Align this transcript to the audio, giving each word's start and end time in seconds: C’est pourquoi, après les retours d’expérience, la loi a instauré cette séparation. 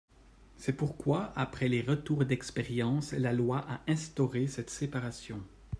C’est 0.57 0.73
pourquoi, 0.73 1.31
après 1.35 1.67
les 1.69 1.83
retours 1.83 2.25
d’expérience, 2.25 3.11
la 3.11 3.33
loi 3.33 3.63
a 3.69 3.81
instauré 3.87 4.47
cette 4.47 4.71
séparation. 4.71 5.43